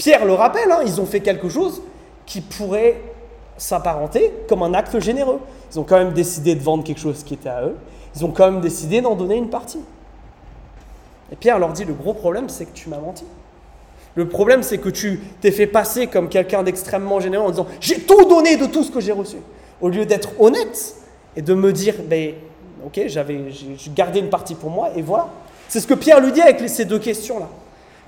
[0.02, 1.84] Pierre le rappelle, hein, ils ont fait quelque chose
[2.26, 3.00] qui pourrait
[3.56, 5.40] s'apparenter comme un acte généreux.
[5.72, 7.76] Ils ont quand même décidé de vendre quelque chose qui était à eux.
[8.16, 9.78] Ils ont quand même décidé d'en donner une partie.
[11.32, 13.26] Et Pierre leur dit, le gros problème, c'est que tu m'as menti.
[14.16, 18.00] Le problème, c'est que tu t'es fait passer comme quelqu'un d'extrêmement généreux en disant J'ai
[18.00, 19.38] tout donné de tout ce que j'ai reçu.
[19.82, 20.96] Au lieu d'être honnête
[21.36, 22.34] et de me dire ben,
[22.88, 23.40] Ok, j'avais
[23.96, 25.28] gardé une partie pour moi et voilà.
[25.68, 27.48] C'est ce que Pierre lui dit avec ces deux questions-là.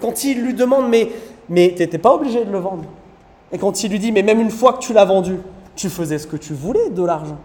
[0.02, 1.10] Quand il lui demande Mais,
[1.50, 2.86] mais tu n'étais pas obligé de le vendre.
[3.52, 5.38] Et quand il lui dit Mais même une fois que tu l'as vendu,
[5.76, 7.40] tu faisais ce que tu voulais de l'argent.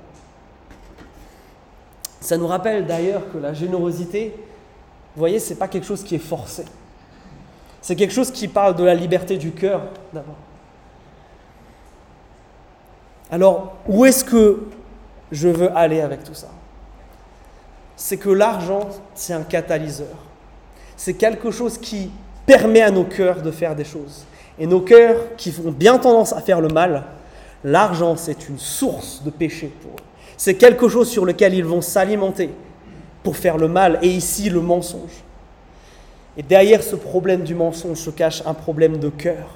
[2.21, 4.35] Ça nous rappelle d'ailleurs que la générosité,
[5.15, 6.65] vous voyez, ce n'est pas quelque chose qui est forcé.
[7.81, 9.83] C'est quelque chose qui parle de la liberté du cœur
[10.13, 10.35] d'abord.
[13.31, 14.67] Alors, où est-ce que
[15.31, 16.49] je veux aller avec tout ça?
[17.97, 20.17] C'est que l'argent, c'est un catalyseur.
[20.97, 22.11] C'est quelque chose qui
[22.49, 24.25] permet à nos cœurs de faire des choses.
[24.59, 27.05] Et nos cœurs qui ont bien tendance à faire le mal,
[27.63, 30.05] l'argent, c'est une source de péché pour eux.
[30.39, 32.51] C'est quelque chose sur lequel ils vont s'alimenter
[33.23, 35.23] pour faire le mal, et ici le mensonge.
[36.39, 39.47] Et derrière ce problème du mensonge se cache un problème de cœur.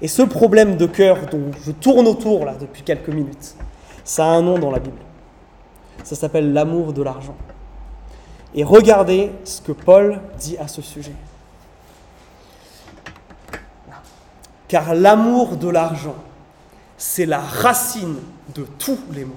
[0.00, 3.56] Et ce problème de cœur dont je tourne autour là depuis quelques minutes,
[4.04, 4.96] ça a un nom dans la Bible.
[6.04, 7.36] Ça s'appelle l'amour de l'argent.
[8.54, 11.12] Et regardez ce que Paul dit à ce sujet.
[14.70, 16.14] Car l'amour de l'argent,
[16.96, 18.18] c'est la racine
[18.54, 19.34] de tous les maux.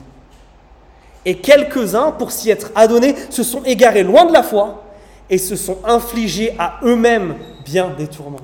[1.25, 4.83] Et quelques-uns, pour s'y être adonnés, se sont égarés loin de la foi
[5.31, 7.33] et se sont infligés à eux-mêmes
[7.65, 8.37] bien des tourments.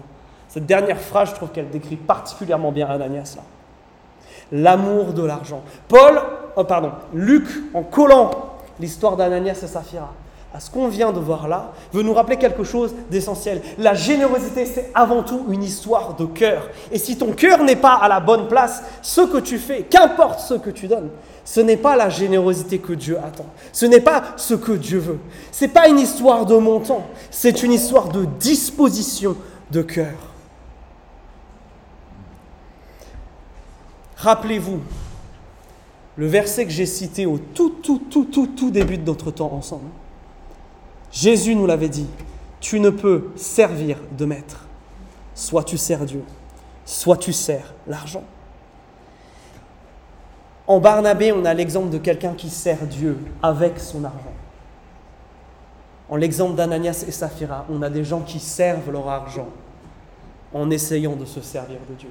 [0.48, 3.44] Cette dernière phrase, je trouve qu'elle décrit particulièrement bien Ananias là.
[4.52, 5.62] L'amour de l'argent.
[5.88, 6.20] Paul,
[6.56, 8.32] oh pardon, Luc, en collant
[8.80, 10.12] l'histoire d'Ananias et Saphira
[10.54, 13.62] à ce qu'on vient de voir là, veut nous rappeler quelque chose d'essentiel.
[13.78, 16.70] La générosité, c'est avant tout une histoire de cœur.
[16.92, 20.40] Et si ton cœur n'est pas à la bonne place, ce que tu fais, qu'importe
[20.40, 21.10] ce que tu donnes,
[21.46, 23.46] ce n'est pas la générosité que Dieu attend.
[23.72, 25.20] Ce n'est pas ce que Dieu veut.
[25.52, 29.36] Ce n'est pas une histoire de montant, c'est une histoire de disposition
[29.72, 30.16] de cœur.
[34.18, 34.80] Rappelez-vous
[36.18, 39.54] le verset que j'ai cité au tout, tout, tout, tout, tout début de notre temps
[39.54, 39.90] ensemble.
[41.12, 42.08] Jésus nous l'avait dit,
[42.60, 44.66] tu ne peux servir de maître.
[45.34, 46.24] Soit tu sers Dieu,
[46.86, 48.24] soit tu sers l'argent.
[50.68, 54.34] En Barnabé, on a l'exemple de quelqu'un qui sert Dieu avec son argent.
[56.10, 59.48] En l'exemple d'Ananias et Saphira, on a des gens qui servent leur argent
[60.54, 62.10] en essayant de se servir de Dieu.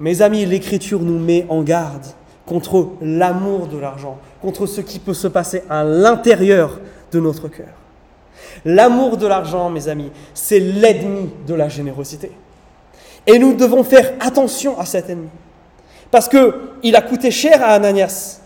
[0.00, 2.06] Mes amis, l'Écriture nous met en garde
[2.46, 6.80] contre l'amour de l'argent, contre ce qui peut se passer à l'intérieur
[7.12, 7.68] de notre cœur.
[8.64, 12.32] L'amour de l'argent, mes amis, c'est l'ennemi de la générosité.
[13.26, 15.28] Et nous devons faire attention à cet ennemi.
[16.10, 18.40] Parce qu'il a coûté cher à Ananias.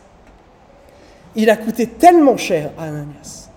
[1.34, 3.48] Il a coûté tellement cher à Ananias.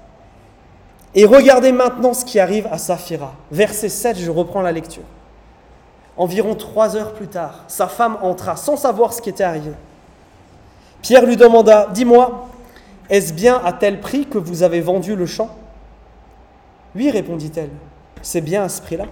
[1.16, 3.34] Et regardez maintenant ce qui arrive à Saphira.
[3.52, 5.04] Verset 7, je reprends la lecture.
[6.18, 9.72] Environ trois heures plus tard, sa femme entra sans savoir ce qui était arrivé.
[11.02, 12.48] Pierre lui demanda, Dis-moi,
[13.10, 15.50] est-ce bien à tel prix que vous avez vendu le champ?
[16.96, 17.70] Oui, répondit-elle,
[18.22, 19.06] c'est bien à ce prix-là.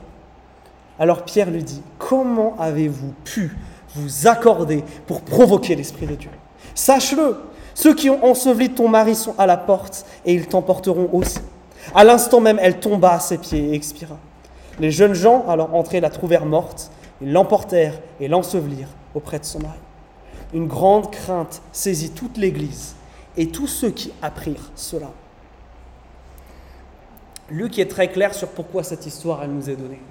[1.00, 3.56] Alors Pierre lui dit, Comment avez-vous pu
[3.95, 6.30] vous accorder pour provoquer l'Esprit de Dieu?
[6.76, 7.38] Sache-le,
[7.73, 11.39] ceux qui ont enseveli ton mari sont à la porte et ils t'emporteront aussi.
[11.95, 14.17] À l'instant même, elle tomba à ses pieds et expira.
[14.80, 16.91] Les jeunes gens, alors entrés, la trouvèrent morte.
[17.21, 19.80] Ils l'emportèrent et l'ensevelirent auprès de son mari
[20.53, 22.95] une grande crainte saisit toute l'Église
[23.36, 25.12] et tous ceux qui apprirent cela.
[27.49, 30.01] Luc est très clair sur pourquoi cette histoire elle nous est donnée.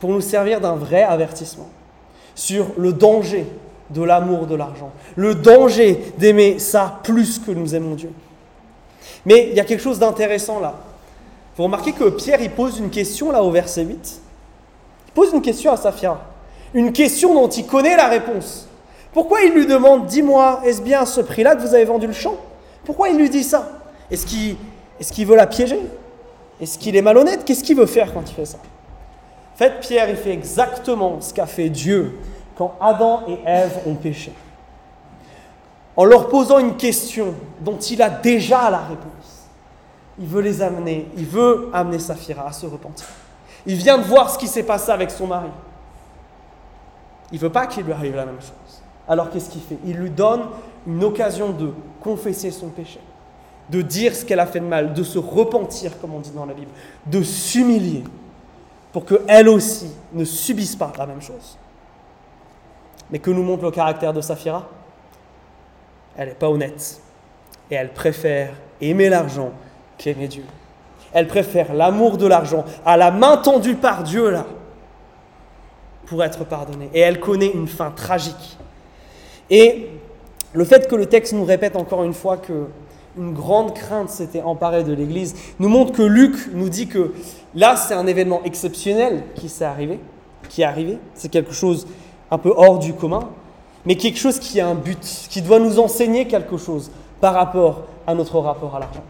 [0.00, 1.68] Pour nous servir d'un vrai avertissement
[2.34, 3.46] sur le danger
[3.90, 8.12] de l'amour de l'argent, le danger d'aimer ça plus que nous aimons Dieu.
[9.24, 10.76] Mais il y a quelque chose d'intéressant là.
[11.56, 14.20] Vous remarquez que Pierre il pose une question là au verset 8.
[15.08, 16.20] Il pose une question à Saphira.
[16.72, 18.67] Une question dont il connaît la réponse.
[19.18, 22.12] Pourquoi il lui demande, dis-moi, est-ce bien à ce prix-là que vous avez vendu le
[22.12, 22.36] champ?
[22.84, 23.68] Pourquoi il lui dit ça?
[24.12, 25.80] Est-ce qu'il veut la piéger?
[26.60, 27.44] Est-ce qu'il est malhonnête?
[27.44, 28.58] Qu'est-ce qu'il veut faire quand il fait ça?
[28.58, 32.16] En fait, Pierre, il fait exactement ce qu'a fait Dieu
[32.56, 34.32] quand Adam et Ève ont péché.
[35.96, 39.48] En leur posant une question dont il a déjà la réponse,
[40.20, 43.08] il veut les amener, il veut amener Saphira à se repentir.
[43.66, 45.50] Il vient de voir ce qui s'est passé avec son mari.
[47.32, 48.67] Il ne veut pas qu'il lui arrive la même chose.
[49.08, 49.78] Alors qu'est-ce qu'il fait?
[49.86, 50.42] Il lui donne
[50.86, 53.00] une occasion de confesser son péché,
[53.70, 56.46] de dire ce qu'elle a fait de mal, de se repentir, comme on dit dans
[56.46, 56.70] la Bible,
[57.06, 58.04] de s'humilier,
[58.92, 61.56] pour qu'elle aussi ne subisse pas la même chose.
[63.10, 64.68] Mais que nous montre le caractère de Saphira?
[66.16, 67.00] Elle n'est pas honnête.
[67.70, 69.52] Et elle préfère aimer l'argent
[69.96, 70.44] qu'aimer Dieu.
[71.12, 74.44] Elle préfère l'amour de l'argent à la main tendue par Dieu là
[76.06, 76.90] pour être pardonnée.
[76.92, 78.58] Et elle connaît une fin tragique.
[79.50, 79.88] Et
[80.52, 82.66] le fait que le texte nous répète encore une fois que
[83.16, 87.12] une grande crainte s'était emparée de l'Église nous montre que Luc nous dit que
[87.54, 89.98] là c'est un événement exceptionnel qui s'est arrivé,
[90.48, 90.98] qui est arrivé.
[91.14, 91.86] C'est quelque chose
[92.30, 93.28] un peu hors du commun,
[93.84, 97.84] mais quelque chose qui a un but, qui doit nous enseigner quelque chose par rapport
[98.06, 99.04] à notre rapport à l'argent.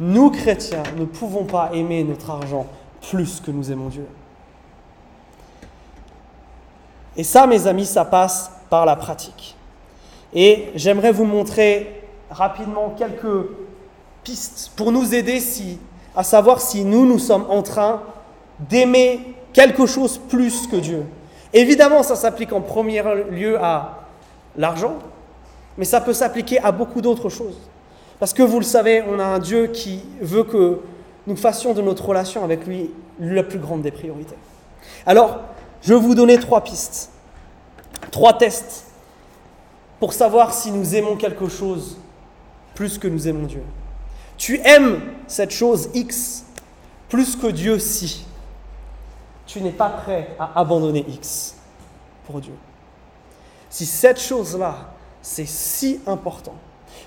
[0.00, 2.66] Nous, chrétiens, ne pouvons pas aimer notre argent
[3.00, 4.06] plus que nous aimons Dieu.
[7.16, 9.56] Et ça, mes amis, ça passe par la pratique.
[10.34, 13.46] Et j'aimerais vous montrer rapidement quelques
[14.22, 15.78] pistes pour nous aider si,
[16.14, 18.02] à savoir si nous, nous sommes en train
[18.60, 21.04] d'aimer quelque chose plus que Dieu.
[21.52, 24.00] Évidemment, ça s'applique en premier lieu à
[24.56, 24.94] l'argent,
[25.78, 27.56] mais ça peut s'appliquer à beaucoup d'autres choses.
[28.18, 30.80] Parce que vous le savez, on a un Dieu qui veut que
[31.26, 34.36] nous fassions de notre relation avec lui la plus grande des priorités.
[35.06, 35.40] Alors,
[35.82, 37.10] je vais vous donner trois pistes,
[38.10, 38.86] trois tests
[40.00, 41.98] pour savoir si nous aimons quelque chose
[42.74, 43.62] plus que nous aimons Dieu.
[44.36, 46.44] Tu aimes cette chose X
[47.08, 48.24] plus que Dieu si
[49.46, 51.56] tu n'es pas prêt à abandonner X
[52.26, 52.54] pour Dieu.
[53.70, 56.54] Si cette chose-là, c'est si important,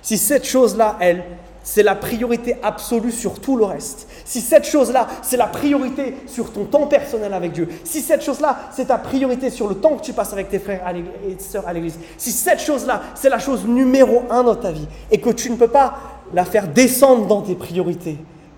[0.01, 1.23] si cette chose-là, elle,
[1.63, 6.51] c'est la priorité absolue sur tout le reste, si cette chose-là, c'est la priorité sur
[6.51, 10.03] ton temps personnel avec Dieu, si cette chose-là, c'est ta priorité sur le temps que
[10.03, 10.83] tu passes avec tes frères
[11.27, 14.87] et sœurs à l'église, si cette chose-là, c'est la chose numéro un dans ta vie
[15.11, 15.97] et que tu ne peux pas
[16.33, 18.17] la faire descendre dans tes priorités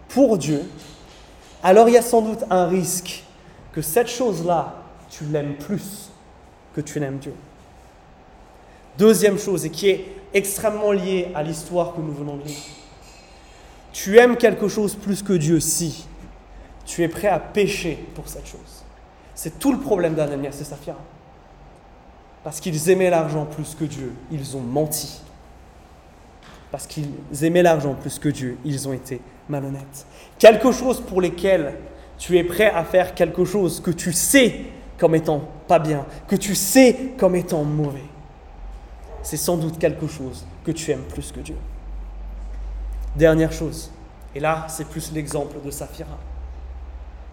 [0.10, 0.62] pour Dieu,
[1.62, 3.24] alors il y a sans doute un risque
[3.72, 4.76] que cette chose-là,
[5.10, 6.10] tu l'aimes plus
[6.76, 7.34] que tu n'aimes Dieu.
[8.98, 12.83] Deuxième chose, et qui est extrêmement liée à l'histoire que nous venons de lire.
[13.94, 16.06] Tu aimes quelque chose plus que Dieu si
[16.86, 18.84] tu es prêt à pécher pour cette chose.
[19.36, 21.00] C'est tout le problème d'Ananias et Saphira.
[22.44, 25.22] Parce qu'ils aimaient l'argent plus que Dieu, ils ont menti.
[26.72, 27.06] Parce qu'ils
[27.44, 30.06] aimaient l'argent plus que Dieu, ils ont été malhonnêtes.
[30.40, 31.76] Quelque chose pour lesquels
[32.18, 34.62] tu es prêt à faire quelque chose que tu sais
[34.98, 38.04] comme étant pas bien, que tu sais comme étant mauvais.
[39.22, 41.56] C'est sans doute quelque chose que tu aimes plus que Dieu.
[43.15, 43.91] Dernière chose,
[44.34, 46.17] et là c'est plus l'exemple de Saphira.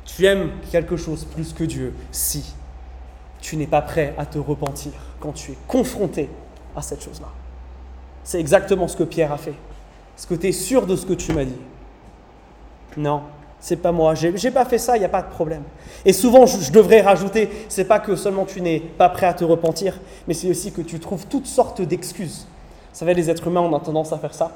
[0.04, 2.54] Tu aimes quelque chose plus que Dieu si
[3.40, 6.28] tu n'es pas prêt à te repentir quand tu es confronté
[6.76, 7.28] à cette chose-là.
[8.24, 9.54] C'est exactement ce que Pierre a fait.
[10.16, 11.56] Est-ce que tu es sûr de ce que tu m'as dit?
[12.96, 13.22] Non,
[13.60, 15.62] c'est pas moi, j'ai pas fait ça, il n'y a pas de problème.
[16.04, 19.44] Et souvent, je, devrais rajouter, c'est pas que seulement tu n'es pas prêt à te
[19.44, 22.46] repentir, mais c'est aussi que tu trouves toutes sortes d'excuses.
[22.92, 24.50] Vous savez, les êtres humains, on a tendance à faire ça.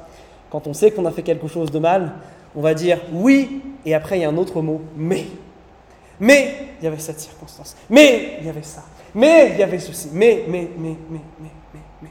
[0.55, 2.13] Quand on sait qu'on a fait quelque chose de mal,
[2.55, 5.27] on va dire oui, et après il y a un autre mot, mais.
[6.21, 7.75] Mais il y avait cette circonstance.
[7.91, 8.85] Mais il y avait ça.
[9.17, 10.11] Mais il y avait ceci.
[10.13, 12.09] Mais, mais, mais, mais, mais, mais, mais.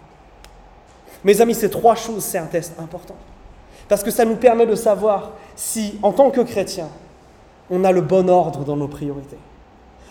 [1.23, 3.15] Mes amis, ces trois choses, c'est un test important.
[3.87, 6.89] Parce que ça nous permet de savoir si, en tant que chrétien,
[7.69, 9.39] on a le bon ordre dans nos priorités.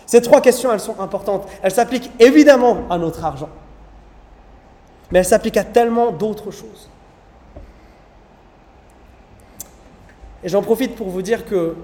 [0.07, 1.47] Ces trois questions, elles sont importantes.
[1.61, 3.49] Elles s'appliquent évidemment à notre argent.
[5.11, 6.89] Mais elles s'appliquent à tellement d'autres choses.
[10.43, 11.75] Et j'en profite pour vous dire que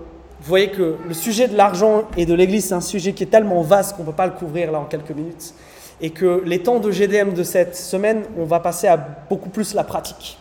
[0.41, 3.27] vous voyez que le sujet de l'argent et de l'Église, c'est un sujet qui est
[3.27, 5.53] tellement vaste qu'on ne peut pas le couvrir là en quelques minutes.
[6.01, 9.73] Et que les temps de GDM de cette semaine, on va passer à beaucoup plus
[9.73, 10.37] la pratique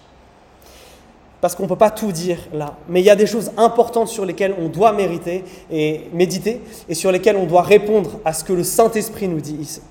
[1.41, 2.75] parce qu'on ne peut pas tout dire là.
[2.89, 6.95] Mais il y a des choses importantes sur lesquelles on doit mériter et méditer et
[6.95, 9.83] sur lesquelles on doit répondre à ce que le Saint-Esprit nous dit ici.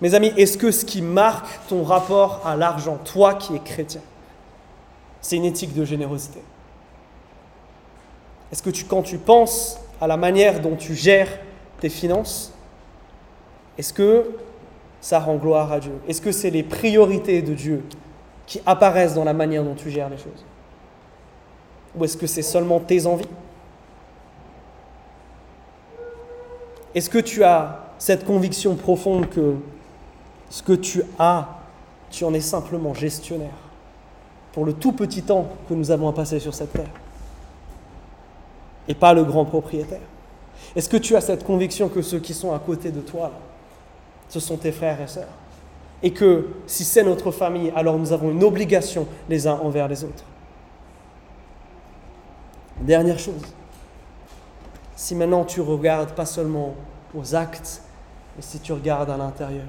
[0.00, 4.02] Mes amis, est-ce que ce qui marque ton rapport à l'argent, toi qui es chrétien,
[5.20, 6.40] c'est une éthique de générosité.
[8.52, 11.38] Est-ce que tu, quand tu penses à la manière dont tu gères
[11.80, 12.52] tes finances,
[13.78, 14.30] est-ce que
[15.00, 15.92] ça rend gloire à Dieu?
[16.08, 17.84] Est-ce que c'est les priorités de Dieu
[18.46, 20.44] qui apparaissent dans la manière dont tu gères les choses?
[21.96, 23.28] Ou est-ce que c'est seulement tes envies?
[26.94, 29.56] Est-ce que tu as cette conviction profonde que
[30.48, 31.48] ce que tu as,
[32.10, 33.65] tu en es simplement gestionnaire?
[34.56, 36.88] Pour le tout petit temps que nous avons à passer sur cette terre.
[38.88, 40.00] Et pas le grand propriétaire.
[40.74, 43.32] Est-ce que tu as cette conviction que ceux qui sont à côté de toi,
[44.30, 45.28] ce sont tes frères et sœurs?
[46.02, 50.02] Et que si c'est notre famille, alors nous avons une obligation les uns envers les
[50.04, 50.24] autres.
[52.80, 53.42] Dernière chose,
[54.94, 56.72] si maintenant tu regardes pas seulement
[57.14, 57.82] aux actes,
[58.36, 59.68] mais si tu regardes à l'intérieur,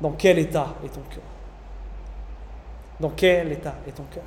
[0.00, 1.39] dans quel état est ton cœur?
[3.00, 4.22] Dans quel état est ton cœur.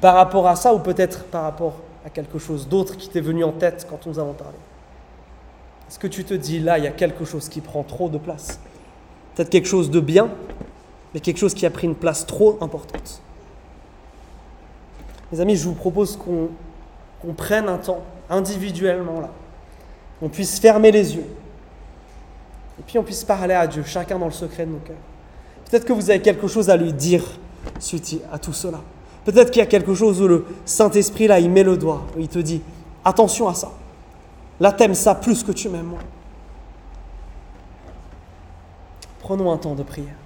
[0.00, 1.74] Par rapport à ça ou peut-être par rapport
[2.04, 4.56] à quelque chose d'autre qui t'est venu en tête quand nous avons parlé.
[5.88, 8.18] Est-ce que tu te dis là, il y a quelque chose qui prend trop de
[8.18, 8.60] place?
[9.34, 10.28] Peut-être quelque chose de bien,
[11.12, 13.20] mais quelque chose qui a pris une place trop importante.
[15.32, 19.30] Mes amis, je vous propose qu'on prenne un temps individuellement là,
[20.20, 21.26] qu'on puisse fermer les yeux,
[22.78, 24.96] et puis on puisse parler à Dieu, chacun dans le secret de nos cœurs.
[25.68, 27.24] Peut-être que vous avez quelque chose à lui dire
[27.78, 28.80] suite à tout cela.
[29.24, 32.20] Peut-être qu'il y a quelque chose où le Saint-Esprit, là, il met le doigt, où
[32.20, 32.62] il te dit,
[33.04, 33.70] attention à ça.
[34.60, 36.00] Là, t'aimes ça plus que tu m'aimes moi.
[39.20, 40.17] Prenons un temps de prière.